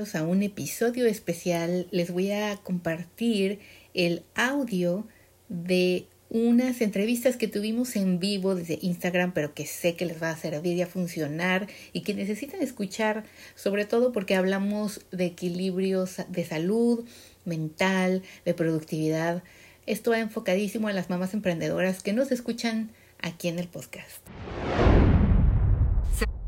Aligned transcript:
a 0.00 0.22
un 0.22 0.42
episodio 0.42 1.04
especial. 1.04 1.86
Les 1.90 2.10
voy 2.10 2.32
a 2.32 2.56
compartir 2.56 3.58
el 3.92 4.22
audio 4.34 5.06
de 5.50 6.06
unas 6.30 6.80
entrevistas 6.80 7.36
que 7.36 7.48
tuvimos 7.48 7.96
en 7.96 8.18
vivo 8.18 8.54
desde 8.54 8.78
Instagram, 8.80 9.34
pero 9.34 9.52
que 9.52 9.66
sé 9.66 9.96
que 9.96 10.06
les 10.06 10.22
va 10.22 10.30
a 10.30 10.36
servir 10.36 10.78
y 10.78 10.82
a 10.82 10.86
funcionar 10.86 11.68
y 11.92 12.00
que 12.00 12.14
necesitan 12.14 12.62
escuchar, 12.62 13.24
sobre 13.54 13.84
todo 13.84 14.10
porque 14.10 14.36
hablamos 14.36 15.02
de 15.10 15.26
equilibrios 15.26 16.16
de 16.28 16.44
salud 16.46 17.04
mental, 17.44 18.22
de 18.46 18.54
productividad. 18.54 19.42
Esto 19.84 20.12
va 20.12 20.20
enfocadísimo 20.20 20.88
a 20.88 20.94
las 20.94 21.10
mamás 21.10 21.34
emprendedoras 21.34 22.02
que 22.02 22.14
nos 22.14 22.32
escuchan 22.32 22.90
aquí 23.20 23.48
en 23.48 23.58
el 23.58 23.68
podcast. 23.68 24.22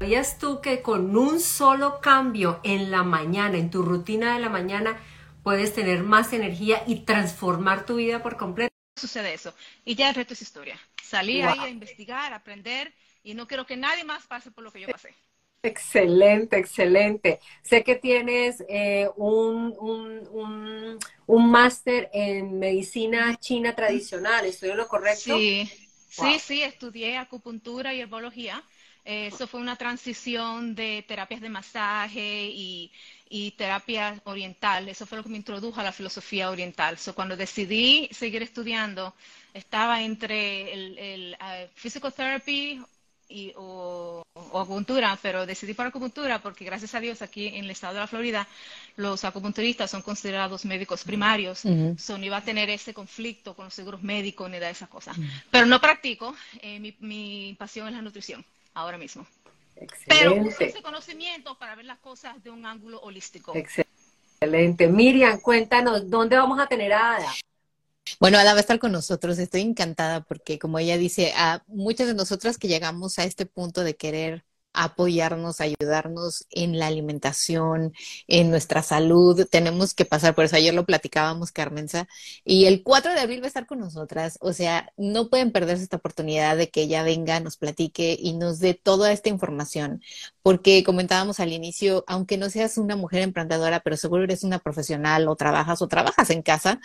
¿Sabías 0.02 0.36
tú 0.36 0.60
que 0.60 0.82
con 0.82 1.16
un 1.16 1.38
solo 1.38 2.00
cambio 2.00 2.58
en 2.64 2.90
la 2.90 3.04
mañana, 3.04 3.56
en 3.56 3.70
tu 3.70 3.82
rutina 3.82 4.34
de 4.34 4.40
la 4.40 4.48
mañana, 4.48 5.00
puedes 5.44 5.72
tener 5.74 6.02
más 6.02 6.32
energía 6.32 6.82
y 6.88 7.04
transformar 7.04 7.86
tu 7.86 7.94
vida 7.94 8.20
por 8.20 8.36
completo? 8.36 8.74
Sucede 8.96 9.32
eso. 9.32 9.54
Y 9.84 9.94
ya 9.94 10.08
el 10.08 10.16
resto 10.16 10.34
es 10.34 10.42
historia. 10.42 10.76
Salí 11.00 11.40
ahí 11.40 11.56
a 11.56 11.68
investigar, 11.68 12.32
a 12.32 12.36
aprender 12.36 12.92
y 13.22 13.34
no 13.34 13.46
quiero 13.46 13.64
que 13.64 13.76
nadie 13.76 14.02
más 14.02 14.26
pase 14.26 14.50
por 14.50 14.64
lo 14.64 14.72
que 14.72 14.80
yo 14.80 14.88
pasé. 14.88 15.14
Excelente, 15.62 16.58
excelente. 16.58 17.38
Sé 17.62 17.84
que 17.84 17.94
tienes 17.94 18.64
eh, 18.68 19.08
un, 19.14 19.72
un, 19.78 20.98
un, 21.28 21.50
máster 21.52 22.10
en 22.12 22.58
medicina 22.58 23.36
china 23.36 23.76
tradicional, 23.76 24.46
¿estoy 24.46 24.70
en 24.70 24.78
lo 24.78 24.88
correcto? 24.88 25.36
Sí, 25.36 25.70
sí, 26.08 26.40
sí, 26.40 26.62
estudié 26.64 27.18
acupuntura 27.18 27.94
y 27.94 28.00
herbología 28.00 28.64
eso 29.04 29.46
fue 29.46 29.60
una 29.60 29.76
transición 29.76 30.74
de 30.74 31.04
terapias 31.08 31.40
de 31.40 31.48
masaje 31.48 32.50
y, 32.54 32.92
y 33.28 33.50
terapia 33.52 34.20
oriental. 34.24 34.88
Eso 34.88 35.06
fue 35.06 35.18
lo 35.18 35.24
que 35.24 35.30
me 35.30 35.38
introdujo 35.38 35.80
a 35.80 35.84
la 35.84 35.92
filosofía 35.92 36.50
oriental. 36.50 36.98
So, 36.98 37.14
cuando 37.14 37.36
decidí 37.36 38.08
seguir 38.12 38.42
estudiando, 38.42 39.14
estaba 39.54 40.02
entre 40.02 40.72
el, 40.72 40.98
el 40.98 41.36
uh, 41.40 41.68
physical 41.74 42.12
therapy 42.12 42.80
y, 43.28 43.52
o, 43.56 44.22
acupuntura, 44.34 45.18
pero 45.20 45.46
decidí 45.46 45.74
por 45.74 45.86
acupuntura 45.86 46.40
porque 46.40 46.64
gracias 46.64 46.94
a 46.94 47.00
Dios 47.00 47.22
aquí 47.22 47.48
en 47.48 47.64
el 47.64 47.70
estado 47.70 47.94
de 47.94 48.00
la 48.00 48.06
Florida 48.06 48.46
los 48.96 49.24
acupunturistas 49.24 49.90
son 49.90 50.02
considerados 50.02 50.64
médicos 50.64 51.04
primarios, 51.04 51.64
uh 51.64 51.96
no 52.08 52.24
iba 52.24 52.36
a 52.36 52.44
tener 52.44 52.68
ese 52.68 52.92
conflicto 52.92 53.54
con 53.54 53.66
los 53.66 53.74
seguros 53.74 54.02
médicos 54.02 54.50
ni 54.50 54.58
de 54.58 54.70
esas 54.70 54.88
cosas. 54.88 55.16
Pero 55.50 55.66
no 55.66 55.80
practico, 55.80 56.34
eh, 56.60 56.78
mi, 56.78 56.94
mi 57.00 57.56
pasión 57.58 57.88
es 57.88 57.94
la 57.94 58.02
nutrición 58.02 58.44
ahora 58.74 58.98
mismo. 58.98 59.26
Pero 60.06 60.36
uso 60.36 60.62
ese 60.64 60.82
conocimiento 60.82 61.58
para 61.58 61.74
ver 61.74 61.86
las 61.86 61.98
cosas 61.98 62.42
de 62.42 62.50
un 62.50 62.66
ángulo 62.66 63.00
holístico. 63.00 63.54
Excelente. 63.54 64.88
Miriam, 64.88 65.40
cuéntanos, 65.40 66.08
¿dónde 66.08 66.36
vamos 66.36 66.58
a 66.60 66.66
tener 66.66 66.92
a 66.92 67.16
Ada? 67.16 67.32
Bueno, 68.20 68.38
Ada 68.38 68.52
va 68.52 68.58
a 68.58 68.60
estar 68.60 68.78
con 68.78 68.92
nosotros. 68.92 69.38
Estoy 69.38 69.62
encantada 69.62 70.22
porque, 70.22 70.58
como 70.58 70.78
ella 70.78 70.96
dice, 70.96 71.32
a 71.36 71.62
muchas 71.66 72.06
de 72.06 72.14
nosotras 72.14 72.58
que 72.58 72.68
llegamos 72.68 73.18
a 73.18 73.24
este 73.24 73.46
punto 73.46 73.82
de 73.84 73.96
querer 73.96 74.44
apoyarnos, 74.72 75.60
ayudarnos 75.60 76.46
en 76.50 76.78
la 76.78 76.86
alimentación, 76.86 77.92
en 78.26 78.50
nuestra 78.50 78.82
salud. 78.82 79.46
Tenemos 79.50 79.94
que 79.94 80.04
pasar 80.04 80.34
por 80.34 80.44
eso. 80.44 80.56
Ayer 80.56 80.74
lo 80.74 80.86
platicábamos, 80.86 81.52
Carmenza, 81.52 82.08
y 82.44 82.66
el 82.66 82.82
4 82.82 83.12
de 83.12 83.20
abril 83.20 83.40
va 83.40 83.44
a 83.44 83.48
estar 83.48 83.66
con 83.66 83.80
nosotras. 83.80 84.38
O 84.40 84.52
sea, 84.52 84.92
no 84.96 85.28
pueden 85.28 85.52
perderse 85.52 85.84
esta 85.84 85.96
oportunidad 85.96 86.56
de 86.56 86.70
que 86.70 86.82
ella 86.82 87.02
venga, 87.02 87.40
nos 87.40 87.56
platique 87.56 88.16
y 88.18 88.34
nos 88.34 88.58
dé 88.58 88.74
toda 88.74 89.12
esta 89.12 89.28
información. 89.28 90.02
Porque 90.42 90.84
comentábamos 90.84 91.40
al 91.40 91.52
inicio, 91.52 92.04
aunque 92.06 92.36
no 92.38 92.50
seas 92.50 92.78
una 92.78 92.96
mujer 92.96 93.22
emprendedora, 93.22 93.80
pero 93.80 93.96
seguro 93.96 94.24
eres 94.24 94.44
una 94.44 94.58
profesional 94.58 95.28
o 95.28 95.36
trabajas 95.36 95.82
o 95.82 95.88
trabajas 95.88 96.30
en 96.30 96.42
casa, 96.42 96.80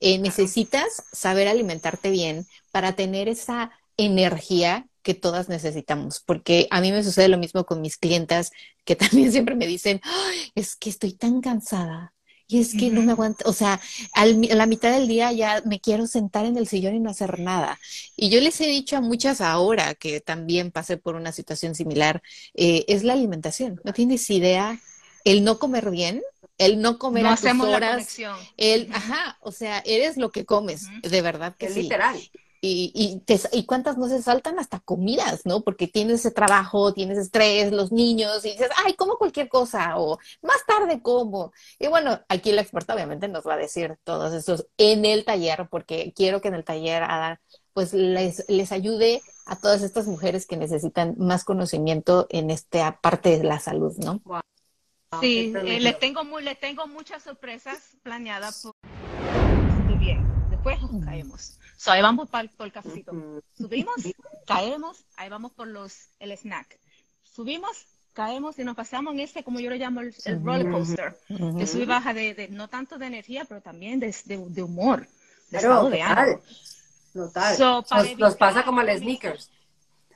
eh, 0.00 0.18
necesitas 0.18 1.04
saber 1.12 1.48
alimentarte 1.48 2.10
bien 2.10 2.46
para 2.70 2.94
tener 2.94 3.28
esa 3.28 3.70
energía 3.96 4.86
que 5.02 5.14
todas 5.14 5.48
necesitamos, 5.48 6.20
porque 6.24 6.66
a 6.70 6.80
mí 6.80 6.92
me 6.92 7.04
sucede 7.04 7.28
lo 7.28 7.38
mismo 7.38 7.64
con 7.64 7.80
mis 7.80 7.98
clientas 7.98 8.52
que 8.84 8.96
también 8.96 9.32
siempre 9.32 9.54
me 9.54 9.66
dicen, 9.66 10.00
es 10.54 10.76
que 10.76 10.90
estoy 10.90 11.12
tan 11.12 11.40
cansada 11.40 12.14
y 12.48 12.60
es 12.60 12.74
que 12.74 12.90
no 12.90 13.00
me 13.00 13.12
aguanto, 13.12 13.48
o 13.48 13.52
sea, 13.54 13.80
a 14.12 14.26
la 14.26 14.66
mitad 14.66 14.92
del 14.92 15.08
día 15.08 15.32
ya 15.32 15.62
me 15.64 15.80
quiero 15.80 16.06
sentar 16.06 16.44
en 16.44 16.58
el 16.58 16.68
sillón 16.68 16.94
y 16.94 17.00
no 17.00 17.08
hacer 17.08 17.38
nada. 17.38 17.78
Y 18.14 18.28
yo 18.28 18.42
les 18.42 18.60
he 18.60 18.66
dicho 18.66 18.96
a 18.96 19.00
muchas 19.00 19.40
ahora 19.40 19.94
que 19.94 20.20
también 20.20 20.70
pasé 20.70 20.98
por 20.98 21.14
una 21.14 21.32
situación 21.32 21.74
similar, 21.74 22.22
eh, 22.52 22.84
es 22.88 23.04
la 23.04 23.14
alimentación, 23.14 23.80
no 23.84 23.94
tienes 23.94 24.28
idea, 24.28 24.78
el 25.24 25.44
no 25.44 25.58
comer 25.58 25.90
bien, 25.90 26.22
el 26.58 26.82
no 26.82 26.98
comer 26.98 27.26
a 27.26 27.36
tus 27.36 27.60
horas, 27.60 28.18
el, 28.58 28.92
ajá, 28.92 29.38
o 29.40 29.50
sea, 29.50 29.82
eres 29.86 30.18
lo 30.18 30.30
que 30.30 30.44
comes, 30.44 30.88
de 31.00 31.22
verdad 31.22 31.56
que 31.56 31.66
es 31.66 31.74
sí. 31.74 31.82
literal 31.82 32.20
y, 32.64 32.92
y, 32.94 33.18
te, 33.20 33.40
y 33.52 33.66
cuántas 33.66 33.98
no 33.98 34.08
se 34.08 34.22
saltan 34.22 34.60
hasta 34.60 34.78
comidas, 34.78 35.44
¿no? 35.44 35.62
Porque 35.62 35.88
tienes 35.88 36.20
ese 36.20 36.30
trabajo, 36.30 36.94
tienes 36.94 37.18
estrés, 37.18 37.72
los 37.72 37.90
niños, 37.90 38.44
y 38.44 38.52
dices, 38.52 38.70
ay, 38.84 38.94
como 38.94 39.18
cualquier 39.18 39.48
cosa, 39.48 39.98
o 39.98 40.18
más 40.42 40.64
tarde 40.64 41.02
como. 41.02 41.52
Y 41.80 41.88
bueno, 41.88 42.20
aquí 42.28 42.52
la 42.52 42.62
experta 42.62 42.94
obviamente 42.94 43.26
nos 43.26 43.44
va 43.44 43.54
a 43.54 43.58
decir 43.58 43.98
todos 44.04 44.32
esos 44.32 44.68
en 44.78 45.04
el 45.04 45.24
taller, 45.24 45.66
porque 45.68 46.12
quiero 46.14 46.40
que 46.40 46.48
en 46.48 46.54
el 46.54 46.64
taller 46.64 47.02
pues 47.72 47.94
les, 47.94 48.44
les 48.48 48.70
ayude 48.70 49.22
a 49.44 49.56
todas 49.56 49.82
estas 49.82 50.06
mujeres 50.06 50.46
que 50.46 50.56
necesitan 50.56 51.16
más 51.18 51.42
conocimiento 51.42 52.28
en 52.30 52.50
esta 52.50 53.00
parte 53.00 53.38
de 53.38 53.44
la 53.44 53.58
salud, 53.58 53.96
¿no? 53.98 54.20
Sí, 55.20 55.52
eh, 55.54 55.80
les, 55.80 55.98
tengo 55.98 56.24
muy, 56.24 56.44
les 56.44 56.60
tengo 56.60 56.86
muchas 56.86 57.24
sorpresas 57.24 57.96
planeadas. 58.02 58.64
Muy 58.64 59.01
después 60.62 61.04
caemos 61.04 61.58
ahí 61.86 62.02
vamos 62.02 62.28
por, 62.28 62.66
el 62.66 62.72
cafecito. 62.72 63.12
Subimos, 63.56 63.96
caemos, 64.46 65.04
ahí 65.16 65.28
vamos 65.28 65.52
por 65.52 65.66
los 65.66 66.10
el 66.20 66.32
snack. 66.32 66.78
Subimos, 67.24 67.86
caemos 68.12 68.58
y 68.58 68.64
nos 68.64 68.76
pasamos 68.76 69.14
en 69.14 69.20
este, 69.20 69.42
como 69.42 69.58
yo 69.58 69.70
lo 69.70 69.76
llamo, 69.76 70.00
el, 70.00 70.14
roller 70.44 70.70
coaster. 70.70 71.16
Que 71.58 71.66
sube 71.66 71.82
y 71.82 71.86
baja 71.86 72.14
de, 72.14 72.48
no 72.50 72.68
tanto 72.68 72.98
de 72.98 73.06
energía, 73.06 73.44
pero 73.46 73.60
también 73.60 73.98
de, 73.98 74.14
de, 74.26 74.62
humor, 74.62 75.08
de 75.50 75.58
estado 75.58 75.90
de 75.90 76.02
ánimo. 76.02 76.40
Total. 77.12 77.58
nos, 78.18 78.36
pasa 78.36 78.64
como 78.64 78.80
el 78.80 78.98
sneakers. 78.98 79.50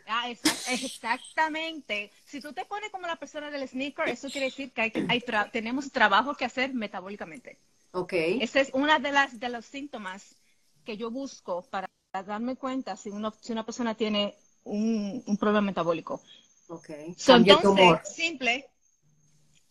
Ah, 0.06 0.30
exactamente. 0.30 2.12
Si 2.24 2.40
tú 2.40 2.52
te 2.52 2.64
pones 2.64 2.90
como 2.90 3.08
la 3.08 3.16
persona 3.16 3.50
del 3.50 3.68
sneaker, 3.68 4.08
eso 4.08 4.28
quiere 4.28 4.46
decir 4.46 4.70
que 4.72 4.82
hay, 5.08 5.24
tenemos 5.50 5.90
trabajo 5.90 6.34
que 6.36 6.44
hacer 6.44 6.72
metabólicamente. 6.72 7.58
Ok. 7.96 8.12
Ese 8.12 8.60
es 8.60 8.70
una 8.74 8.98
de 8.98 9.10
las 9.10 9.40
de 9.40 9.48
los 9.48 9.64
síntomas 9.64 10.36
que 10.84 10.98
yo 10.98 11.10
busco 11.10 11.62
para 11.70 11.88
darme 12.12 12.54
cuenta 12.54 12.94
si, 12.94 13.08
uno, 13.08 13.32
si 13.40 13.52
una 13.52 13.64
persona 13.64 13.94
tiene 13.94 14.34
un, 14.64 15.22
un 15.26 15.36
problema 15.38 15.62
metabólico. 15.62 16.20
Ok. 16.68 16.90
entonces, 16.90 18.14
simple, 18.14 18.68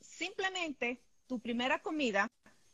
simplemente 0.01 1.03
tu 1.27 1.39
primera 1.39 1.79
comida, 1.83 2.27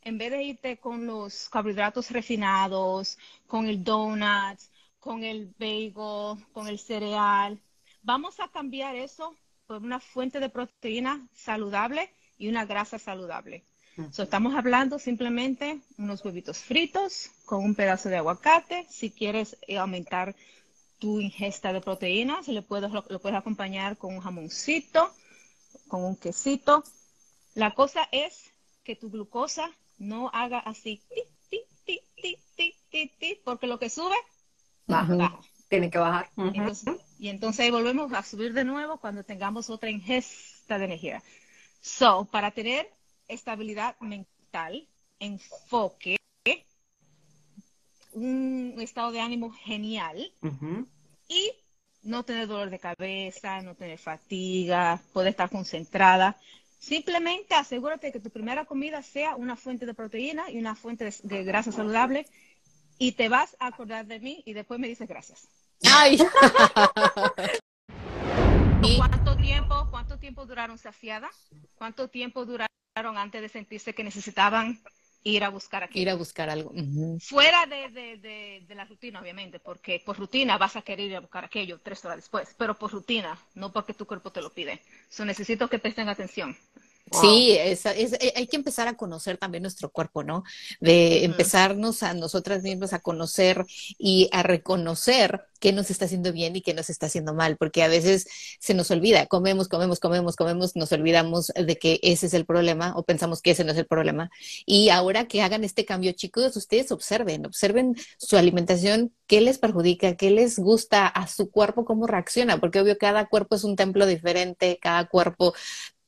en 0.03 0.17
vez 0.17 0.31
de 0.31 0.41
irte 0.41 0.79
con 0.79 1.06
los 1.06 1.50
carbohidratos 1.50 2.12
refinados, 2.12 3.18
con 3.45 3.68
el 3.68 3.83
donut, 3.83 4.57
con 5.00 5.25
el 5.25 5.53
bagel, 5.59 6.45
con 6.53 6.69
el 6.69 6.79
cereal, 6.79 7.59
vamos 8.03 8.39
a 8.39 8.47
cambiar 8.47 8.95
eso 8.95 9.35
por 9.68 9.81
una 9.81 10.00
fuente 10.00 10.39
de 10.39 10.47
proteína 10.47 11.28
saludable 11.33 12.09
y 12.38 12.47
una 12.47 12.63
grasa 12.66 12.97
saludable 12.97 13.66
estamos 13.97 14.56
hablando 14.56 15.00
simplemente 15.00 15.79
unos 15.97 16.24
huevitos 16.24 16.59
fritos 16.59 17.31
con 17.46 17.63
un 17.63 17.75
pedazo 17.75 18.09
de 18.09 18.18
aguacate. 18.18 18.85
Si 18.90 19.12
quieres 19.12 19.57
eh, 19.68 19.78
aumentar 19.78 20.35
tu 21.00 21.19
ingesta 21.19 21.74
de 21.74 21.81
proteínas, 21.81 22.47
le 22.47 22.62
puedes, 22.62 22.91
lo, 22.91 23.03
puedes 23.03 23.38
acompañar 23.38 23.97
con 23.97 24.13
un 24.13 24.22
jamoncito, 24.22 25.12
con 25.88 26.03
un 26.03 26.16
quesito. 26.16 26.84
La 27.56 27.74
cosa 27.74 28.07
es 28.12 28.51
que 28.84 28.96
tu 28.96 29.09
glucosa 29.09 29.69
no 29.98 30.30
haga 30.33 30.60
así, 30.60 31.01
porque 33.44 33.68
lo 33.68 33.80
que 33.80 33.89
sube, 33.89 34.15
baja. 34.88 35.39
Tiene 35.69 35.89
que 35.89 35.98
bajar. 35.98 36.30
y 37.18 37.30
entonces 37.30 37.62
ahí 37.62 37.71
volvemos 37.71 38.12
a 38.12 38.24
subir 38.24 38.54
de 38.54 38.65
nuevo 38.65 38.98
cuando 38.98 39.24
tengamos 39.24 39.69
otra 39.69 39.89
ingesta 39.89 40.77
de 40.77 40.86
energía. 40.86 41.24
So, 41.81 42.25
para 42.25 42.51
tener 42.51 42.89
estabilidad 43.31 44.00
mental, 44.00 44.88
enfoque, 45.19 46.18
un 48.13 48.75
estado 48.80 49.12
de 49.12 49.22
ánimo 49.22 49.51
genial 49.51 50.31
y 51.28 51.51
no 52.04 52.24
tener 52.24 52.48
dolor 52.48 52.69
de 52.69 52.80
cabeza, 52.80 53.62
no 53.62 53.75
tener 53.75 53.98
fatiga, 53.98 55.01
poder 55.13 55.30
estar 55.30 55.50
concentrada. 55.50 56.38
Simplemente 56.80 57.56
asegúrate 57.56 58.12
que 58.12 58.19
tu 58.19 58.30
primera 58.30 58.66
comida 58.66 59.04
sea 59.04 59.36
una 59.36 59.56
fuente 59.56 59.86
de 59.86 59.94
proteína 59.94 60.50
y 60.50 60.57
una 60.57 60.75
fuente 60.75 61.10
de, 61.24 61.44
grasa 61.44 61.72
saludable 61.72 62.25
y 62.98 63.13
te 63.13 63.30
vas 63.30 63.56
a 63.60 63.68
acordar 63.68 64.06
de 64.07 64.19
mí 64.19 64.44
y 64.45 64.54
después 64.54 64.80
me 64.80 64.88
dices 64.88 65.07
gracias. 65.07 65.48
Ay. 65.89 66.18
¿Cuánto 68.98 69.38
tiempo, 69.38 69.88
cuánto 69.92 70.18
tiempo 70.18 70.45
duraron 70.45 70.77
saciada? 70.77 71.30
¿Cuánto 71.75 72.10
tiempo 72.10 72.45
duraron 72.45 72.70
antes 73.09 73.42
de 73.42 73.50
sentirse 73.50 73.94
que 73.94 74.03
necesitaban 74.03 74.80
ir 75.24 75.44
a 75.44 75.50
buscar 75.50 75.89
Ir 75.94 76.09
a 76.09 76.15
buscar 76.15 76.50
algo. 76.50 76.71
Fuera 77.19 77.65
de, 77.65 78.65
la 78.69 78.86
rutina, 78.86 79.19
obviamente, 79.19 79.59
porque 79.59 80.01
por 80.03 80.18
rutina 80.18 80.57
vas 80.57 80.75
a 80.75 80.81
querer 80.81 81.07
ir 81.07 81.15
a 81.15 81.19
buscar 81.19 81.45
aquello 81.45 81.80
tres 81.80 82.03
horas 82.06 82.18
después, 82.18 82.56
pero 82.57 82.77
por 82.77 82.92
rutina, 82.92 83.38
no 83.56 83.71
porque 83.71 83.94
tu 83.94 84.06
cuerpo 84.06 84.31
te 84.31 84.42
lo 84.42 84.51
pide. 84.51 84.81
So, 85.09 85.25
necesito 85.25 85.68
que 85.68 85.80
presten 85.80 86.09
atención. 86.09 86.57
Sí, 87.12 87.58
es, 87.60 87.86
eh, 87.86 88.34
hay 88.36 88.48
que 88.48 88.56
empezar 88.56 88.88
a 88.88 88.96
conocer 88.96 89.38
también 89.38 89.63
nuestro 89.63 89.90
cuerpo, 89.90 90.24
¿no? 90.24 90.44
De 90.80 91.25
empezarnos 91.25 92.04
a 92.04 92.13
nosotras 92.13 92.63
mismas 92.63 92.94
a 92.94 93.00
conocer 93.00 93.66
y 93.98 94.30
a 94.31 94.44
reconocer 94.44 95.42
qué 95.60 95.74
nos 95.74 95.92
está 95.92 96.06
haciendo 96.06 96.31
bien 96.31 96.56
y 96.56 96.62
qué 96.62 96.74
nos 96.74 96.90
está 96.90 97.08
haciendo 97.08 97.34
mal, 97.34 97.58
porque 97.58 97.84
a 97.84 97.88
veces 97.88 98.28
se 98.60 98.74
nos 98.74 98.90
olvida, 98.92 99.28
comemos, 99.28 99.68
comemos, 99.68 100.00
comemos, 100.00 100.36
comemos, 100.36 100.75
nos 100.75 100.92
olvidamos 100.92 101.52
de 101.56 101.78
que 101.78 102.00
ese 102.02 102.28
es 102.28 102.34
el 102.34 102.46
problema 102.46 102.94
o 102.96 103.04
pensamos 103.04 103.42
que 103.42 103.52
ese 103.52 103.63
no 103.63 103.72
es 103.74 103.78
el 103.78 103.86
problema. 103.86 104.31
Y 104.66 104.90
ahora 104.90 105.28
que 105.28 105.42
hagan 105.42 105.63
este 105.63 105.86
cambio, 105.86 106.13
chicos, 106.13 106.56
ustedes 106.56 106.92
observen, 106.92 107.46
observen 107.46 107.96
su 108.18 108.38
alimentación, 108.38 109.13
qué 109.28 109.42
les 109.42 109.60
perjudica, 109.60 110.16
qué 110.16 110.31
les 110.31 110.58
gusta 110.58 111.08
a 111.08 111.28
su 111.28 111.52
cuerpo, 111.52 111.86
cómo 111.86 112.08
reacciona, 112.08 112.60
porque 112.60 112.80
obvio 112.80 112.98
cada 112.98 113.28
cuerpo 113.28 113.56
es 113.56 113.63
un 113.63 113.75
templo 113.75 114.06
diferente, 114.06 114.80
cada 114.81 115.08
cuerpo 115.10 115.54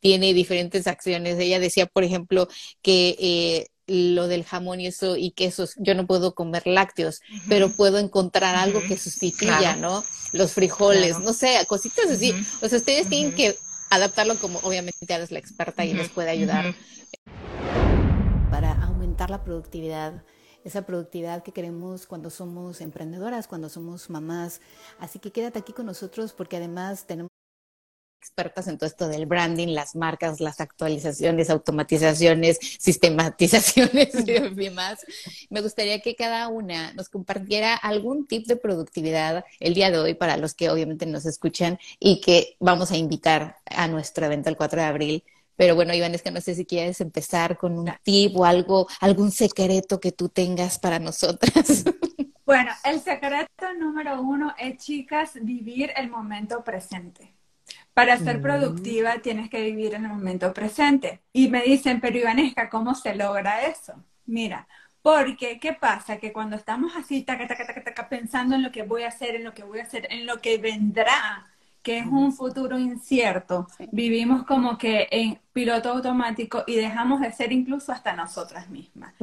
tiene 0.03 0.33
diferentes 0.33 0.85
acciones. 0.85 1.39
Ella 1.39 1.61
decía, 1.61 1.85
por 1.85 2.03
ejemplo, 2.03 2.49
que 2.81 3.15
eh, 3.19 3.67
lo 3.87 4.27
del 4.27 4.43
jamón 4.43 4.81
y 4.81 4.87
eso 4.87 5.15
y 5.15 5.31
quesos, 5.31 5.75
yo 5.77 5.95
no 5.95 6.05
puedo 6.05 6.35
comer 6.35 6.67
lácteos, 6.67 7.21
pero 7.47 7.69
puedo 7.69 7.99
encontrar 7.99 8.57
algo 8.57 8.81
que 8.81 8.97
sustituya, 8.97 9.77
¿no? 9.77 10.03
Los 10.33 10.51
frijoles, 10.51 11.19
no 11.19 11.31
sé, 11.31 11.57
cositas 11.67 12.11
así. 12.11 12.33
O 12.61 12.67
sea, 12.67 12.79
ustedes 12.79 13.07
tienen 13.07 13.33
que 13.33 13.55
adaptarlo 13.89 14.35
como 14.35 14.59
obviamente 14.63 14.97
eres 15.07 15.31
la 15.31 15.39
experta 15.39 15.85
y 15.85 15.93
les 15.93 16.09
puede 16.09 16.31
ayudar. 16.31 16.75
Para 18.51 18.73
aumentar 18.83 19.29
la 19.29 19.41
productividad 19.41 20.21
esa 20.65 20.85
productividad 20.85 21.43
que 21.43 21.51
queremos 21.51 22.07
cuando 22.07 22.29
somos 22.29 22.79
emprendedoras, 22.79 23.47
cuando 23.47 23.67
somos 23.67 24.09
mamás. 24.09 24.61
Así 24.97 25.19
que 25.19 25.31
quédate 25.31 25.59
aquí 25.59 25.73
con 25.73 25.85
nosotros 25.85 26.31
porque 26.31 26.55
además 26.55 27.05
tenemos 27.05 27.32
expertas 28.23 28.69
en 28.69 28.77
todo 28.77 28.87
esto 28.87 29.09
del 29.09 29.25
branding, 29.25 29.67
las 29.69 29.95
marcas, 29.95 30.39
las 30.39 30.61
actualizaciones, 30.61 31.49
automatizaciones, 31.49 32.57
sistematizaciones 32.79 34.15
y 34.15 34.33
demás. 34.55 35.05
Me 35.49 35.59
gustaría 35.59 35.99
que 35.99 36.15
cada 36.15 36.47
una 36.47 36.93
nos 36.93 37.09
compartiera 37.09 37.75
algún 37.75 38.25
tip 38.25 38.47
de 38.47 38.55
productividad 38.55 39.43
el 39.59 39.73
día 39.73 39.91
de 39.91 39.97
hoy 39.97 40.13
para 40.13 40.37
los 40.37 40.53
que 40.53 40.69
obviamente 40.69 41.05
nos 41.05 41.25
escuchan 41.25 41.79
y 41.99 42.21
que 42.21 42.55
vamos 42.61 42.91
a 42.91 42.97
invitar 42.97 43.57
a 43.65 43.89
nuestro 43.89 44.25
evento 44.25 44.49
el 44.49 44.55
4 44.55 44.79
de 44.79 44.87
abril. 44.87 45.23
Pero 45.57 45.75
bueno, 45.75 45.93
Iván, 45.93 46.15
es 46.15 46.21
que 46.21 46.31
no 46.31 46.39
sé 46.39 46.55
si 46.55 46.65
quieres 46.65 47.01
empezar 47.01 47.57
con 47.57 47.77
un 47.77 47.91
tip 48.03 48.35
o 48.37 48.45
algo, 48.45 48.87
algún 49.01 49.31
secreto 49.31 49.99
que 49.99 50.13
tú 50.13 50.29
tengas 50.29 50.79
para 50.79 50.99
nosotras. 50.99 51.83
Bueno, 52.45 52.71
el 52.83 52.99
secreto 52.99 53.73
número 53.79 54.21
uno 54.21 54.53
es, 54.59 54.77
chicas, 54.77 55.31
vivir 55.41 55.91
el 55.95 56.09
momento 56.09 56.61
presente. 56.61 57.32
Para 57.93 58.17
ser 58.17 58.41
productiva 58.41 59.19
tienes 59.19 59.49
que 59.49 59.61
vivir 59.61 59.93
en 59.93 60.05
el 60.05 60.11
momento 60.11 60.53
presente. 60.53 61.21
Y 61.31 61.49
me 61.49 61.61
dicen, 61.61 62.01
pero 62.01 62.17
Ivanesca, 62.17 62.69
¿cómo 62.69 62.95
se 62.95 63.15
logra 63.15 63.67
eso? 63.67 63.93
Mira, 64.25 64.67
porque, 65.03 65.59
¿qué 65.59 65.73
pasa? 65.73 66.17
Que 66.17 66.31
cuando 66.31 66.55
estamos 66.55 66.95
así, 66.95 67.23
taca, 67.23 67.45
taca, 67.47 67.67
taca, 67.67 67.83
taca, 67.83 68.09
pensando 68.09 68.55
en 68.55 68.63
lo 68.63 68.71
que 68.71 68.83
voy 68.83 69.03
a 69.03 69.09
hacer, 69.09 69.35
en 69.35 69.43
lo 69.43 69.53
que 69.53 69.63
voy 69.63 69.79
a 69.79 69.83
hacer, 69.83 70.07
en 70.09 70.25
lo 70.25 70.39
que 70.39 70.57
vendrá, 70.57 71.45
que 71.83 71.97
es 71.97 72.07
un 72.07 72.31
futuro 72.31 72.79
incierto, 72.79 73.67
vivimos 73.91 74.45
como 74.45 74.77
que 74.77 75.09
en 75.11 75.37
piloto 75.51 75.89
automático 75.89 76.63
y 76.65 76.75
dejamos 76.75 77.19
de 77.19 77.33
ser 77.33 77.51
incluso 77.51 77.91
hasta 77.91 78.13
nosotras 78.13 78.69
mismas. 78.69 79.13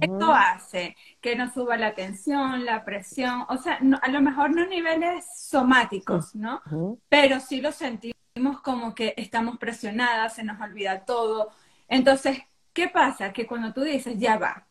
Esto 0.00 0.32
hace 0.32 0.96
que 1.20 1.36
nos 1.36 1.52
suba 1.52 1.76
la 1.76 1.94
tensión, 1.94 2.64
la 2.64 2.86
presión, 2.86 3.44
o 3.50 3.58
sea, 3.58 3.78
a 4.00 4.08
lo 4.08 4.22
mejor 4.22 4.50
no 4.50 4.66
niveles 4.66 5.26
somáticos, 5.36 6.34
¿no? 6.34 6.62
Pero 7.10 7.38
sí 7.38 7.60
lo 7.60 7.70
sentimos 7.70 8.15
como 8.62 8.94
que 8.94 9.14
estamos 9.16 9.58
presionadas, 9.58 10.34
se 10.34 10.44
nos 10.44 10.60
olvida 10.60 11.04
todo. 11.04 11.50
Entonces, 11.88 12.38
¿qué 12.72 12.88
pasa? 12.88 13.32
Que 13.32 13.46
cuando 13.46 13.72
tú 13.72 13.82
dices, 13.82 14.18
ya 14.18 14.38
va, 14.38 14.66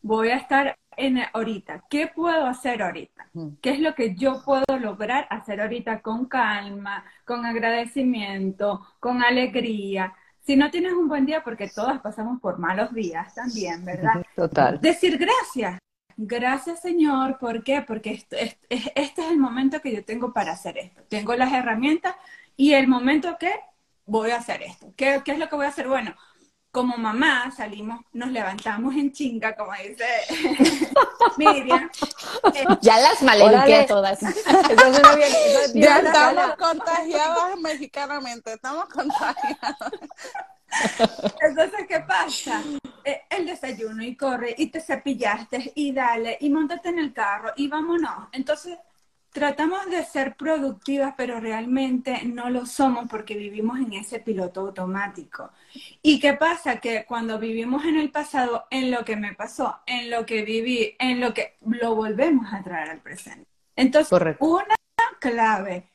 voy 0.00 0.30
a 0.30 0.36
estar 0.36 0.78
en 0.96 1.18
ahorita, 1.32 1.84
¿qué 1.88 2.06
puedo 2.06 2.46
hacer 2.46 2.82
ahorita? 2.82 3.28
¿Qué 3.60 3.70
es 3.70 3.80
lo 3.80 3.94
que 3.94 4.14
yo 4.14 4.42
puedo 4.44 4.78
lograr 4.78 5.26
hacer 5.30 5.60
ahorita 5.60 6.02
con 6.02 6.26
calma, 6.26 7.04
con 7.24 7.46
agradecimiento, 7.46 8.86
con 9.00 9.22
alegría? 9.22 10.14
Si 10.40 10.56
no 10.56 10.70
tienes 10.70 10.92
un 10.92 11.08
buen 11.08 11.24
día, 11.24 11.42
porque 11.42 11.68
todas 11.68 12.00
pasamos 12.00 12.40
por 12.40 12.58
malos 12.58 12.92
días 12.92 13.34
también, 13.34 13.84
¿verdad? 13.86 14.22
Total. 14.34 14.80
Decir 14.80 15.16
gracias. 15.16 15.78
Gracias, 16.16 16.82
Señor. 16.82 17.38
¿Por 17.38 17.64
qué? 17.64 17.82
Porque 17.82 18.12
este 18.12 18.58
es 18.68 19.12
el 19.18 19.38
momento 19.38 19.80
que 19.80 19.94
yo 19.94 20.04
tengo 20.04 20.32
para 20.32 20.52
hacer 20.52 20.76
esto. 20.76 21.02
Tengo 21.08 21.34
las 21.36 21.52
herramientas 21.52 22.14
y 22.56 22.74
el 22.74 22.88
momento 22.88 23.36
que 23.38 23.52
voy 24.04 24.30
a 24.30 24.36
hacer 24.36 24.62
esto. 24.62 24.92
¿Qué, 24.96 25.22
¿Qué, 25.24 25.32
es 25.32 25.38
lo 25.38 25.48
que 25.48 25.56
voy 25.56 25.66
a 25.66 25.70
hacer? 25.70 25.88
Bueno, 25.88 26.14
como 26.72 26.96
mamá 26.96 27.50
salimos, 27.50 28.00
nos 28.12 28.30
levantamos 28.30 28.94
en 28.94 29.12
chinga, 29.12 29.54
como 29.54 29.72
dice 29.74 30.06
Miriam. 31.36 31.90
ya 32.80 32.98
las 32.98 33.22
a 33.22 33.86
todas. 33.86 34.20
ya 35.74 35.98
estamos 35.98 36.56
contagiadas 36.56 37.58
mexicanamente, 37.60 38.54
estamos 38.54 38.86
contagiadas. 38.86 39.76
Entonces, 41.40 41.86
¿qué 41.86 42.00
pasa? 42.00 42.62
Eh, 43.04 43.20
el 43.28 43.44
desayuno 43.44 44.02
y 44.02 44.16
corre 44.16 44.54
y 44.56 44.68
te 44.68 44.80
cepillaste 44.80 45.72
y 45.74 45.92
dale 45.92 46.38
y 46.40 46.48
montate 46.48 46.88
en 46.88 46.98
el 46.98 47.12
carro 47.12 47.52
y 47.54 47.68
vámonos. 47.68 48.28
Entonces, 48.32 48.78
tratamos 49.32 49.86
de 49.90 50.04
ser 50.04 50.36
productivas, 50.36 51.14
pero 51.16 51.40
realmente 51.40 52.22
no 52.24 52.50
lo 52.50 52.66
somos 52.66 53.08
porque 53.08 53.34
vivimos 53.34 53.78
en 53.78 53.94
ese 53.94 54.20
piloto 54.20 54.60
automático. 54.60 55.50
¿Y 56.02 56.20
qué 56.20 56.34
pasa? 56.34 56.80
Que 56.80 57.04
cuando 57.06 57.38
vivimos 57.38 57.84
en 57.84 57.96
el 57.96 58.10
pasado, 58.10 58.66
en 58.70 58.90
lo 58.90 59.04
que 59.04 59.16
me 59.16 59.34
pasó, 59.34 59.80
en 59.86 60.10
lo 60.10 60.26
que 60.26 60.42
viví, 60.42 60.94
en 60.98 61.20
lo 61.20 61.32
que 61.32 61.56
lo 61.62 61.94
volvemos 61.94 62.52
a 62.52 62.62
traer 62.62 62.90
al 62.90 63.00
presente. 63.00 63.48
Entonces, 63.74 64.36
una 64.38 64.76
clave 65.18 65.88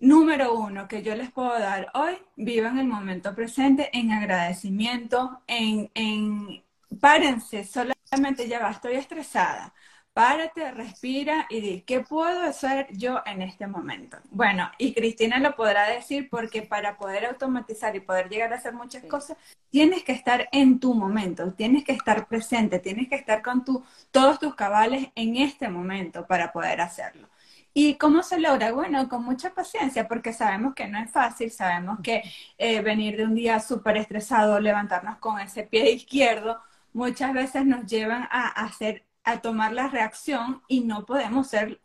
número 0.00 0.54
uno 0.54 0.88
que 0.88 1.02
yo 1.02 1.14
les 1.14 1.30
puedo 1.30 1.56
dar 1.58 1.90
hoy, 1.94 2.16
vivan 2.36 2.78
el 2.78 2.86
momento 2.86 3.34
presente 3.34 3.90
en 3.92 4.10
agradecimiento, 4.10 5.42
en, 5.46 5.90
en 5.94 6.64
párense, 7.00 7.64
solamente 7.64 8.48
ya 8.48 8.58
va, 8.58 8.70
estoy 8.70 8.94
estresada 8.94 9.72
párate, 10.12 10.70
respira 10.72 11.46
y 11.48 11.60
di, 11.60 11.80
¿qué 11.82 12.00
puedo 12.00 12.40
hacer 12.42 12.88
yo 12.92 13.20
en 13.26 13.42
este 13.42 13.66
momento? 13.66 14.18
Bueno, 14.30 14.70
y 14.78 14.92
Cristina 14.92 15.38
lo 15.38 15.54
podrá 15.54 15.88
decir 15.88 16.28
porque 16.30 16.62
para 16.62 16.96
poder 16.96 17.26
automatizar 17.26 17.94
y 17.96 18.00
poder 18.00 18.28
llegar 18.28 18.52
a 18.52 18.56
hacer 18.56 18.72
muchas 18.74 19.04
cosas, 19.04 19.36
tienes 19.70 20.02
que 20.04 20.12
estar 20.12 20.48
en 20.52 20.80
tu 20.80 20.94
momento, 20.94 21.52
tienes 21.54 21.84
que 21.84 21.92
estar 21.92 22.26
presente, 22.26 22.80
tienes 22.80 23.08
que 23.08 23.16
estar 23.16 23.42
con 23.42 23.64
tu, 23.64 23.84
todos 24.10 24.38
tus 24.38 24.54
cabales 24.54 25.08
en 25.14 25.36
este 25.36 25.68
momento 25.68 26.26
para 26.26 26.52
poder 26.52 26.80
hacerlo. 26.80 27.28
¿Y 27.72 27.94
cómo 27.94 28.22
se 28.24 28.40
logra? 28.40 28.72
Bueno, 28.72 29.08
con 29.08 29.24
mucha 29.24 29.54
paciencia, 29.54 30.08
porque 30.08 30.32
sabemos 30.32 30.74
que 30.74 30.88
no 30.88 30.98
es 30.98 31.10
fácil, 31.10 31.52
sabemos 31.52 32.00
que 32.02 32.22
eh, 32.58 32.80
venir 32.80 33.16
de 33.16 33.24
un 33.24 33.34
día 33.34 33.60
súper 33.60 33.96
estresado, 33.96 34.58
levantarnos 34.58 35.18
con 35.18 35.38
ese 35.38 35.62
pie 35.62 35.90
izquierdo, 35.92 36.60
muchas 36.92 37.32
veces 37.32 37.64
nos 37.64 37.86
llevan 37.86 38.26
a 38.30 38.48
hacer 38.48 39.04
a 39.24 39.40
tomar 39.40 39.72
la 39.72 39.88
reacción 39.88 40.62
y 40.68 40.80
no 40.80 41.04
podemos 41.04 41.48
ser 41.48 41.80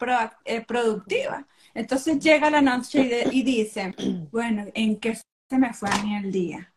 eh, 0.46 0.62
productivas. 0.62 1.46
Entonces 1.74 2.20
llega 2.20 2.50
la 2.50 2.62
noche 2.62 3.26
y, 3.32 3.44
dice, 3.44 3.94
bueno, 4.32 4.66
¿en 4.74 5.00
qué 5.00 5.16
se 5.16 5.58
me 5.58 5.74
fue 5.74 5.90
a 5.90 6.04
mí 6.04 6.16
el 6.16 6.32
día? 6.32 6.74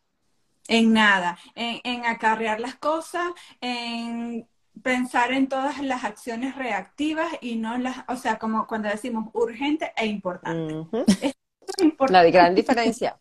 En 0.66 0.92
nada, 0.92 1.38
en, 1.54 2.04
acarrear 2.04 2.60
las 2.60 2.74
cosas, 2.74 3.28
en 3.60 4.46
pensar 4.82 5.32
en 5.32 5.48
todas 5.48 5.80
las 5.80 6.04
acciones 6.04 6.56
reactivas 6.56 7.28
y 7.40 7.56
no 7.56 7.78
las, 7.78 8.04
o 8.08 8.16
sea, 8.16 8.38
como 8.38 8.66
cuando 8.66 8.88
decimos 8.88 9.30
urgente 9.32 9.92
e 9.96 10.06
importante. 10.06 10.86
es 11.22 11.34
La 12.08 12.24
gran 12.24 12.54
diferencia. 12.54 13.18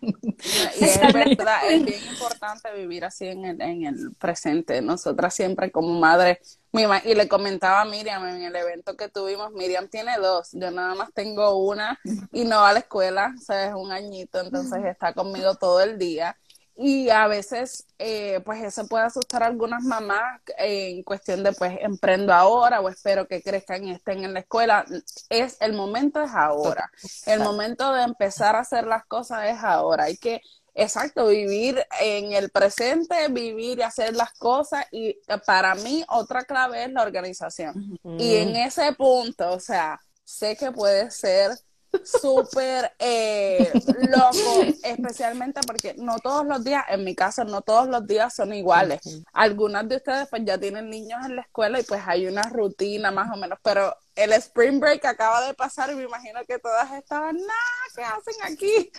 Y 0.00 0.84
es 0.84 1.12
verdad, 1.12 1.70
es 1.70 1.84
bien 1.84 2.00
importante 2.10 2.72
vivir 2.74 3.04
así 3.04 3.26
en 3.26 3.44
el, 3.44 3.60
en 3.60 3.86
el 3.86 4.12
presente. 4.18 4.80
Nosotras 4.82 5.34
siempre 5.34 5.70
como 5.70 5.98
madre, 5.98 6.40
y 6.72 7.14
le 7.14 7.28
comentaba 7.28 7.80
a 7.80 7.84
Miriam 7.84 8.26
en 8.26 8.42
el 8.42 8.54
evento 8.54 8.96
que 8.96 9.08
tuvimos, 9.08 9.52
Miriam 9.52 9.88
tiene 9.88 10.18
dos, 10.18 10.50
yo 10.52 10.70
nada 10.70 10.94
más 10.94 11.12
tengo 11.14 11.56
una 11.58 11.98
y 12.30 12.44
no 12.44 12.56
va 12.56 12.70
a 12.70 12.72
la 12.74 12.80
escuela, 12.80 13.34
o 13.36 13.40
sea, 13.40 13.68
es 13.68 13.74
un 13.74 13.90
añito, 13.90 14.40
entonces 14.40 14.84
está 14.84 15.12
conmigo 15.14 15.54
todo 15.56 15.80
el 15.80 15.98
día. 15.98 16.36
Y 16.80 17.10
a 17.10 17.26
veces, 17.26 17.86
eh, 17.98 18.40
pues 18.44 18.62
eso 18.62 18.86
puede 18.86 19.04
asustar 19.04 19.42
a 19.42 19.46
algunas 19.46 19.82
mamás 19.82 20.40
en 20.58 21.02
cuestión 21.02 21.42
de, 21.42 21.52
pues, 21.52 21.76
emprendo 21.80 22.32
ahora 22.32 22.80
o 22.80 22.88
espero 22.88 23.26
que 23.26 23.42
crezcan 23.42 23.82
y 23.82 23.90
estén 23.90 24.22
en 24.22 24.32
la 24.32 24.40
escuela. 24.40 24.84
Es, 25.28 25.56
el 25.60 25.72
momento 25.72 26.22
es 26.22 26.30
ahora. 26.32 26.88
El 27.26 27.40
momento 27.40 27.92
de 27.92 28.04
empezar 28.04 28.54
a 28.54 28.60
hacer 28.60 28.86
las 28.86 29.04
cosas 29.06 29.46
es 29.48 29.64
ahora. 29.64 30.04
Hay 30.04 30.18
que 30.18 30.40
exacto, 30.72 31.26
vivir 31.26 31.84
en 32.00 32.32
el 32.32 32.50
presente, 32.50 33.26
vivir 33.28 33.80
y 33.80 33.82
hacer 33.82 34.14
las 34.14 34.32
cosas. 34.34 34.86
Y 34.92 35.18
para 35.44 35.74
mí, 35.74 36.04
otra 36.08 36.44
clave 36.44 36.84
es 36.84 36.92
la 36.92 37.02
organización. 37.02 37.98
Y 38.18 38.36
en 38.36 38.54
ese 38.54 38.92
punto, 38.92 39.50
o 39.50 39.58
sea, 39.58 40.00
sé 40.22 40.56
que 40.56 40.70
puede 40.70 41.10
ser 41.10 41.58
súper 42.04 42.92
eh, 42.98 43.70
loco, 44.08 44.62
especialmente 44.82 45.60
porque 45.66 45.94
no 45.98 46.18
todos 46.18 46.46
los 46.46 46.62
días, 46.64 46.84
en 46.88 47.04
mi 47.04 47.14
caso, 47.14 47.44
no 47.44 47.62
todos 47.62 47.88
los 47.88 48.06
días 48.06 48.34
son 48.34 48.52
iguales. 48.52 49.00
Algunas 49.32 49.88
de 49.88 49.96
ustedes 49.96 50.28
pues 50.28 50.42
ya 50.44 50.58
tienen 50.58 50.90
niños 50.90 51.24
en 51.24 51.36
la 51.36 51.42
escuela 51.42 51.80
y 51.80 51.82
pues 51.82 52.02
hay 52.06 52.26
una 52.26 52.42
rutina 52.42 53.10
más 53.10 53.30
o 53.32 53.36
menos, 53.36 53.58
pero 53.62 53.94
el 54.14 54.32
spring 54.32 54.80
break 54.80 55.04
acaba 55.04 55.46
de 55.46 55.54
pasar 55.54 55.90
y 55.90 55.94
me 55.94 56.04
imagino 56.04 56.40
que 56.46 56.58
todas 56.58 56.92
estaban, 56.92 57.36
nada, 57.36 57.84
¿qué 57.94 58.02
hacen 58.02 58.34
aquí? 58.44 58.90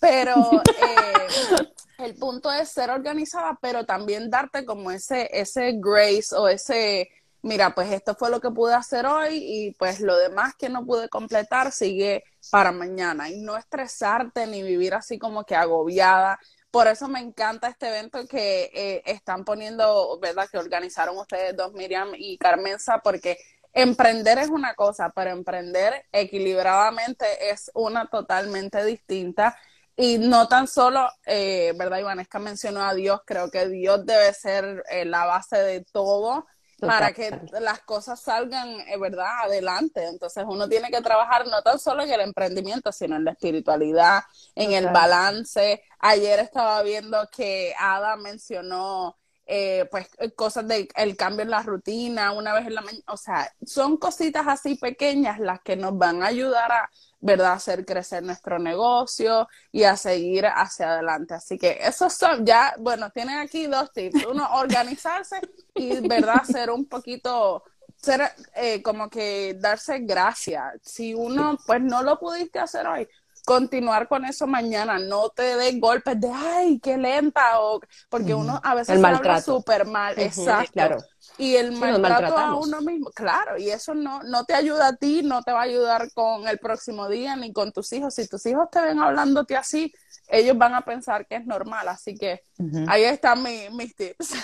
Pero 0.00 0.34
eh, 0.66 1.68
el 1.98 2.14
punto 2.16 2.50
es 2.52 2.70
ser 2.70 2.90
organizada, 2.90 3.56
pero 3.60 3.84
también 3.86 4.30
darte 4.30 4.64
como 4.64 4.90
ese, 4.90 5.28
ese 5.32 5.74
grace 5.76 6.34
o 6.34 6.48
ese 6.48 7.08
mira, 7.44 7.74
pues 7.74 7.92
esto 7.92 8.14
fue 8.14 8.30
lo 8.30 8.40
que 8.40 8.50
pude 8.50 8.74
hacer 8.74 9.06
hoy 9.06 9.36
y 9.36 9.70
pues 9.72 10.00
lo 10.00 10.16
demás 10.16 10.54
que 10.58 10.70
no 10.70 10.84
pude 10.86 11.08
completar 11.10 11.72
sigue 11.72 12.24
para 12.50 12.72
mañana 12.72 13.28
y 13.28 13.42
no 13.42 13.56
estresarte 13.56 14.46
ni 14.46 14.62
vivir 14.62 14.94
así 14.94 15.18
como 15.18 15.44
que 15.44 15.54
agobiada. 15.54 16.38
Por 16.70 16.88
eso 16.88 17.06
me 17.06 17.20
encanta 17.20 17.68
este 17.68 17.88
evento 17.88 18.26
que 18.26 18.70
eh, 18.74 19.02
están 19.04 19.44
poniendo, 19.44 20.18
¿verdad? 20.20 20.48
Que 20.50 20.58
organizaron 20.58 21.18
ustedes 21.18 21.54
dos, 21.54 21.72
Miriam 21.74 22.12
y 22.16 22.38
Carmenza, 22.38 22.98
porque 22.98 23.38
emprender 23.74 24.38
es 24.38 24.48
una 24.48 24.74
cosa, 24.74 25.10
pero 25.10 25.30
emprender 25.30 26.06
equilibradamente 26.12 27.50
es 27.50 27.70
una 27.74 28.06
totalmente 28.06 28.84
distinta. 28.84 29.56
Y 29.96 30.18
no 30.18 30.48
tan 30.48 30.66
solo, 30.66 31.08
eh, 31.26 31.72
¿verdad? 31.76 31.98
Ivanesca 31.98 32.38
mencionó 32.38 32.82
a 32.82 32.94
Dios, 32.94 33.20
creo 33.26 33.50
que 33.50 33.68
Dios 33.68 34.04
debe 34.06 34.32
ser 34.32 34.82
eh, 34.90 35.04
la 35.04 35.26
base 35.26 35.58
de 35.58 35.84
todo 35.84 36.46
para 36.80 37.12
que 37.12 37.30
las 37.60 37.80
cosas 37.80 38.20
salgan, 38.20 38.68
eh, 38.88 38.96
¿verdad?, 38.98 39.44
adelante. 39.44 40.04
Entonces 40.06 40.44
uno 40.46 40.68
tiene 40.68 40.90
que 40.90 41.00
trabajar 41.00 41.46
no 41.46 41.62
tan 41.62 41.78
solo 41.78 42.02
en 42.02 42.10
el 42.12 42.20
emprendimiento, 42.20 42.92
sino 42.92 43.16
en 43.16 43.24
la 43.24 43.32
espiritualidad, 43.32 44.22
en 44.54 44.72
el 44.72 44.88
balance. 44.88 45.82
Ayer 45.98 46.40
estaba 46.40 46.82
viendo 46.82 47.28
que 47.30 47.74
Ada 47.78 48.16
mencionó 48.16 49.16
eh, 49.46 49.86
pues 49.90 50.08
cosas 50.34 50.66
del 50.66 50.88
el 50.96 51.16
cambio 51.16 51.42
en 51.42 51.50
la 51.50 51.62
rutina 51.62 52.32
una 52.32 52.54
vez 52.54 52.66
en 52.66 52.74
la 52.74 52.80
mañana, 52.80 53.04
o 53.08 53.16
sea, 53.16 53.52
son 53.64 53.98
cositas 53.98 54.46
así 54.46 54.76
pequeñas 54.76 55.38
las 55.38 55.60
que 55.60 55.76
nos 55.76 55.96
van 55.98 56.22
a 56.22 56.26
ayudar 56.26 56.72
a, 56.72 56.90
¿verdad?, 57.20 57.52
hacer 57.52 57.84
crecer 57.84 58.22
nuestro 58.22 58.58
negocio 58.58 59.46
y 59.70 59.84
a 59.84 59.96
seguir 59.96 60.46
hacia 60.46 60.92
adelante. 60.92 61.34
Así 61.34 61.58
que 61.58 61.78
esos 61.80 62.14
son 62.14 62.46
ya, 62.46 62.74
bueno, 62.78 63.10
tienen 63.10 63.38
aquí 63.38 63.66
dos 63.66 63.92
tips. 63.92 64.24
Uno, 64.26 64.48
organizarse 64.54 65.40
y, 65.74 66.06
¿verdad?, 66.06 66.42
ser 66.44 66.70
un 66.70 66.86
poquito 66.86 67.62
ser 67.96 68.20
eh, 68.54 68.82
como 68.82 69.08
que 69.08 69.56
darse 69.58 70.00
gracias. 70.00 70.80
Si 70.82 71.14
uno 71.14 71.58
pues 71.66 71.80
no 71.80 72.02
lo 72.02 72.18
pudiste 72.18 72.58
hacer 72.58 72.86
hoy, 72.86 73.08
continuar 73.44 74.08
con 74.08 74.24
eso 74.24 74.46
mañana, 74.46 74.98
no 74.98 75.30
te 75.30 75.56
des 75.56 75.80
golpes 75.80 76.20
de, 76.20 76.30
ay, 76.32 76.80
qué 76.80 76.96
lenta, 76.96 77.60
o 77.60 77.80
porque 78.08 78.34
uno 78.34 78.60
a 78.62 78.74
veces 78.74 79.04
habla 79.04 79.38
súper 79.38 79.86
mal, 79.86 80.18
exacto. 80.18 80.72
Claro. 80.72 80.98
Y 81.36 81.56
el 81.56 81.72
maltrato 81.72 82.38
a 82.38 82.56
uno 82.56 82.80
mismo, 82.80 83.10
claro, 83.10 83.58
y 83.58 83.70
eso 83.70 83.94
no, 83.94 84.22
no 84.22 84.44
te 84.44 84.54
ayuda 84.54 84.88
a 84.88 84.96
ti, 84.96 85.22
no 85.22 85.42
te 85.42 85.52
va 85.52 85.60
a 85.60 85.64
ayudar 85.64 86.12
con 86.12 86.46
el 86.46 86.58
próximo 86.58 87.08
día 87.08 87.34
ni 87.34 87.52
con 87.52 87.72
tus 87.72 87.92
hijos. 87.92 88.14
Si 88.14 88.28
tus 88.28 88.46
hijos 88.46 88.70
te 88.70 88.80
ven 88.80 89.00
hablándote 89.00 89.56
así, 89.56 89.92
ellos 90.28 90.56
van 90.56 90.74
a 90.74 90.82
pensar 90.82 91.26
que 91.26 91.36
es 91.36 91.46
normal, 91.46 91.88
así 91.88 92.16
que 92.16 92.42
ahí 92.88 93.04
están 93.04 93.42
mis 93.42 93.94
tips. 93.94 94.34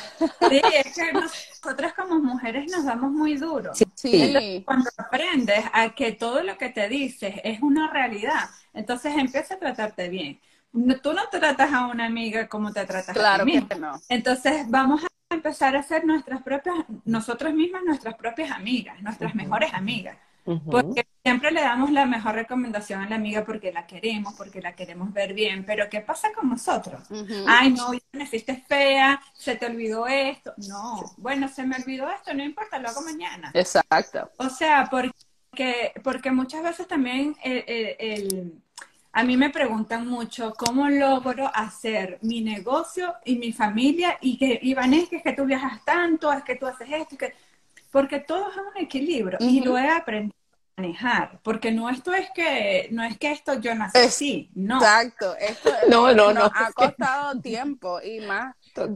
Sí, 0.49 0.61
es 0.75 0.95
que 0.95 1.13
nosotras 1.13 1.95
como 1.95 2.19
mujeres 2.19 2.71
nos 2.71 2.85
damos 2.85 3.13
muy 3.13 3.37
duro. 3.37 3.73
Sí. 3.95 4.63
cuando 4.67 4.91
aprendes 4.97 5.65
a 5.73 5.91
que 5.95 6.13
todo 6.13 6.43
lo 6.43 6.59
que 6.59 6.71
te 6.71 6.89
dices 6.89 7.37
es 7.45 7.63
una 7.63 7.91
realidad, 7.93 8.51
entonces 8.75 9.15
empieza 9.17 9.55
a 9.55 9.59
tratarte 9.59 10.09
bien. 10.09 10.41
tú 11.03 11.13
no 11.13 11.29
tratas 11.31 11.73
a 11.73 11.87
una 11.87 12.07
amiga 12.07 12.49
como 12.49 12.73
te 12.73 12.85
tratas 12.85 13.17
a 13.17 13.39
ti 13.39 13.45
misma. 13.45 13.75
No. 13.77 14.01
Entonces 14.09 14.69
vamos 14.69 15.05
a 15.05 15.10
empezar 15.31 15.77
a 15.77 15.83
ser 15.83 16.05
nuestras 16.05 16.43
propias, 16.43 16.77
nosotros 17.05 17.55
mismas 17.55 17.83
nuestras 17.85 18.15
propias 18.15 18.51
amigas, 18.51 19.01
nuestras 19.03 19.35
mejores 19.35 19.73
amigas. 19.73 20.17
Porque 20.45 21.07
siempre 21.23 21.53
le 21.53 21.61
damos 21.61 21.93
la 21.93 22.07
mejor 22.07 22.35
recomendación 22.35 23.03
a 23.03 23.09
la 23.09 23.17
amiga 23.17 23.45
porque 23.45 23.73
la 23.73 23.87
queremos, 23.87 24.35
porque 24.35 24.61
la 24.61 24.75
queremos 24.75 25.13
ver 25.13 25.33
bien, 25.33 25.65
pero 25.65 25.89
¿qué 25.89 26.01
pasa 26.01 26.33
con 26.33 26.49
nosotros? 26.49 27.03
Ay, 27.47 27.71
no, 27.71 27.93
ya 27.93 28.01
me 28.13 28.27
fuiste 28.27 28.57
fea, 28.67 29.21
se 29.35 29.55
te 29.55 29.67
olvidó 29.67 30.07
esto. 30.09 30.53
No, 30.69 31.03
bueno, 31.19 31.47
se 31.47 31.65
me 31.65 31.77
olvidó 31.77 32.11
esto, 32.11 32.35
no 32.35 32.43
importa, 32.43 32.79
lo 32.79 32.89
hago 32.89 33.03
mañana. 33.03 33.53
Exacto. 33.55 34.31
O 34.39 34.49
sea, 34.49 34.89
porque, 34.91 35.93
porque 36.03 36.33
muchas 36.33 36.63
veces 36.65 36.89
también 36.89 37.37
el, 37.43 38.61
a 39.13 39.25
mí 39.25 39.37
me 39.37 39.51
preguntan 39.51 40.07
mucho 40.07 40.53
cómo 40.57 40.89
logro 40.89 41.51
hacer 41.53 42.19
mi 42.23 42.41
negocio 42.43 43.15
y 43.25 43.37
mi 43.37 43.53
familia 43.53 44.17
y 44.21 44.39
que, 44.39 44.59
Iván, 44.63 44.95
es 44.95 45.09
que, 45.09 45.17
es 45.17 45.23
que 45.23 45.33
tú 45.33 45.45
viajas 45.45 45.85
tanto, 45.85 46.33
es 46.33 46.45
que 46.45 46.57
tú 46.57 46.67
haces 46.67 46.89
esto, 46.91 47.17
que 47.17 47.35
porque 47.91 48.21
todo 48.21 48.51
es 48.51 48.57
un 48.57 48.83
equilibrio. 48.83 49.39
Y 49.41 49.61
lo 49.63 49.77
he 49.77 49.89
aprendido 49.89 50.40
manejar, 50.77 51.41
porque 51.43 51.71
no 51.71 51.89
esto 51.91 52.13
es 52.15 52.31
que 52.35 52.89
no 52.91 53.05
es 53.05 53.19
que 53.19 53.33
esto 53.33 53.55
yo 53.55 53.75
nací 53.75 53.99
así, 53.99 54.51
no. 54.55 54.77
Exacto, 54.77 55.37
esto 55.37 55.71
no, 55.89 56.13
no, 56.15 56.33
no, 56.33 56.45
ha 56.45 56.73
costado 56.73 57.41
tiempo 57.41 58.01
y 58.01 58.21
más 58.21 58.55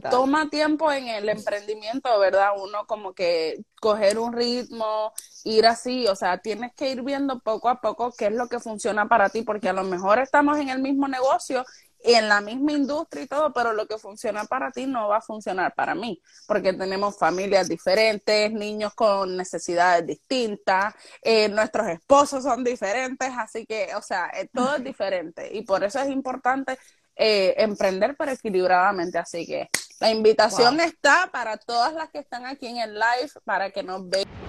toma 0.09 0.49
tiempo 0.49 0.91
en 0.91 1.07
el 1.07 1.29
emprendimiento, 1.29 2.17
¿verdad? 2.19 2.51
Uno 2.57 2.85
como 2.87 3.13
que 3.13 3.63
coger 3.79 4.17
un 4.17 4.33
ritmo, 4.33 5.11
ir 5.43 5.67
así, 5.67 6.07
o 6.07 6.15
sea, 6.15 6.39
tienes 6.39 6.73
que 6.73 6.89
ir 6.89 7.03
viendo 7.03 7.39
poco 7.39 7.69
a 7.69 7.81
poco 7.81 8.13
qué 8.17 8.27
es 8.27 8.33
lo 8.33 8.47
que 8.47 8.59
funciona 8.59 9.07
para 9.07 9.29
ti, 9.29 9.43
porque 9.43 9.69
a 9.69 9.73
lo 9.73 9.83
mejor 9.83 10.19
estamos 10.19 10.57
en 10.57 10.69
el 10.69 10.79
mismo 10.79 11.07
negocio 11.07 11.63
en 12.05 12.29
la 12.29 12.41
misma 12.41 12.73
industria 12.73 13.23
y 13.23 13.27
todo, 13.27 13.51
pero 13.51 13.73
lo 13.73 13.87
que 13.87 13.97
funciona 13.97 14.45
para 14.45 14.71
ti 14.71 14.85
no 14.85 15.07
va 15.07 15.17
a 15.17 15.21
funcionar 15.21 15.73
para 15.73 15.95
mí, 15.95 16.21
porque 16.47 16.73
tenemos 16.73 17.17
familias 17.17 17.67
diferentes, 17.67 18.51
niños 18.51 18.93
con 18.93 19.35
necesidades 19.35 20.05
distintas, 20.05 20.93
eh, 21.21 21.49
nuestros 21.49 21.87
esposos 21.87 22.43
son 22.43 22.63
diferentes, 22.63 23.29
así 23.37 23.65
que, 23.65 23.95
o 23.95 24.01
sea, 24.01 24.29
eh, 24.35 24.49
todo 24.53 24.75
es 24.75 24.83
diferente. 24.83 25.49
Y 25.53 25.63
por 25.63 25.83
eso 25.83 25.99
es 25.99 26.09
importante 26.09 26.77
eh, 27.15 27.55
emprender 27.57 28.15
pero 28.17 28.31
equilibradamente, 28.31 29.17
así 29.17 29.45
que 29.45 29.69
la 29.99 30.11
invitación 30.11 30.79
está 30.81 31.29
para 31.31 31.57
todas 31.57 31.93
las 31.93 32.09
que 32.09 32.19
están 32.19 32.45
aquí 32.45 32.67
en 32.67 32.77
el 32.77 32.93
live 32.93 33.31
para 33.45 33.71
que 33.71 33.81
nos 33.81 34.07
vean. 34.07 34.44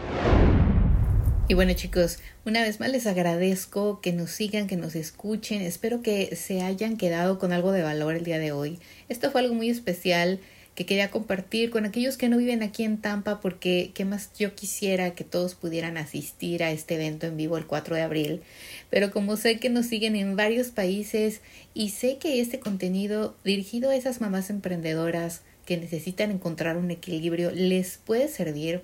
Y 1.48 1.54
bueno 1.54 1.74
chicos, 1.74 2.18
una 2.44 2.62
vez 2.62 2.80
más 2.80 2.90
les 2.90 3.06
agradezco 3.06 4.00
que 4.00 4.12
nos 4.12 4.32
sigan, 4.32 4.66
que 4.66 4.76
nos 4.76 4.96
escuchen. 4.96 5.62
Espero 5.62 6.02
que 6.02 6.34
se 6.34 6.62
hayan 6.62 6.96
quedado 6.96 7.38
con 7.38 7.52
algo 7.52 7.70
de 7.70 7.82
valor 7.82 8.16
el 8.16 8.24
día 8.24 8.40
de 8.40 8.50
hoy. 8.50 8.80
Esto 9.08 9.30
fue 9.30 9.42
algo 9.42 9.54
muy 9.54 9.70
especial 9.70 10.40
que 10.74 10.86
quería 10.86 11.12
compartir 11.12 11.70
con 11.70 11.84
aquellos 11.84 12.16
que 12.16 12.28
no 12.28 12.36
viven 12.36 12.64
aquí 12.64 12.82
en 12.82 13.00
Tampa 13.00 13.40
porque 13.40 13.92
qué 13.94 14.04
más 14.04 14.32
yo 14.36 14.56
quisiera 14.56 15.14
que 15.14 15.22
todos 15.22 15.54
pudieran 15.54 15.96
asistir 15.98 16.64
a 16.64 16.72
este 16.72 16.96
evento 16.96 17.28
en 17.28 17.36
vivo 17.36 17.56
el 17.58 17.66
4 17.66 17.94
de 17.94 18.02
abril. 18.02 18.42
Pero 18.90 19.12
como 19.12 19.36
sé 19.36 19.60
que 19.60 19.70
nos 19.70 19.86
siguen 19.86 20.16
en 20.16 20.34
varios 20.34 20.68
países 20.68 21.42
y 21.74 21.90
sé 21.90 22.18
que 22.18 22.40
este 22.40 22.58
contenido 22.58 23.36
dirigido 23.44 23.90
a 23.90 23.96
esas 23.96 24.20
mamás 24.20 24.50
emprendedoras 24.50 25.42
que 25.64 25.76
necesitan 25.76 26.32
encontrar 26.32 26.76
un 26.76 26.90
equilibrio 26.90 27.52
les 27.52 27.98
puede 27.98 28.26
servir, 28.26 28.82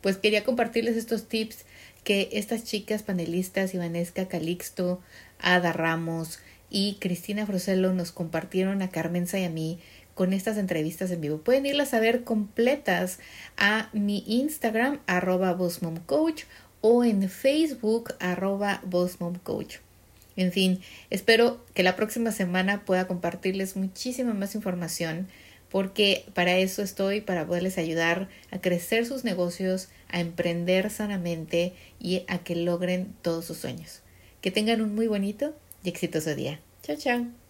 pues 0.00 0.16
quería 0.16 0.44
compartirles 0.44 0.96
estos 0.96 1.28
tips 1.28 1.64
que 2.04 2.28
estas 2.32 2.64
chicas 2.64 3.02
panelistas, 3.02 3.74
Ivanesca 3.74 4.28
Calixto, 4.28 5.00
Ada 5.40 5.72
Ramos 5.72 6.38
y 6.70 6.98
Cristina 7.00 7.46
Froselo 7.46 7.92
nos 7.92 8.12
compartieron 8.12 8.82
a 8.82 8.90
Carmenza 8.90 9.38
y 9.38 9.44
a 9.44 9.50
mí 9.50 9.80
con 10.14 10.32
estas 10.32 10.58
entrevistas 10.58 11.10
en 11.10 11.20
vivo. 11.20 11.38
Pueden 11.38 11.66
irlas 11.66 11.92
a 11.94 12.00
ver 12.00 12.24
completas 12.24 13.18
a 13.56 13.88
mi 13.92 14.22
Instagram, 14.26 15.00
arroba 15.06 15.56
Coach, 16.06 16.44
o 16.80 17.04
en 17.04 17.28
Facebook, 17.28 18.14
arroba 18.20 18.82
Coach. 19.42 19.76
En 20.36 20.52
fin, 20.52 20.80
espero 21.10 21.64
que 21.74 21.82
la 21.82 21.96
próxima 21.96 22.32
semana 22.32 22.84
pueda 22.84 23.06
compartirles 23.06 23.76
muchísima 23.76 24.34
más 24.34 24.54
información 24.54 25.28
porque 25.74 26.24
para 26.34 26.56
eso 26.56 26.82
estoy, 26.82 27.20
para 27.20 27.46
poderles 27.46 27.78
ayudar 27.78 28.28
a 28.52 28.60
crecer 28.60 29.06
sus 29.06 29.24
negocios, 29.24 29.88
a 30.14 30.20
emprender 30.20 30.90
sanamente 30.90 31.74
y 31.98 32.22
a 32.28 32.38
que 32.38 32.54
logren 32.54 33.14
todos 33.20 33.44
sus 33.44 33.58
sueños. 33.58 34.00
Que 34.40 34.52
tengan 34.52 34.80
un 34.80 34.94
muy 34.94 35.08
bonito 35.08 35.54
y 35.82 35.88
exitoso 35.88 36.36
día. 36.36 36.60
Chao, 36.82 36.96
chao. 36.96 37.43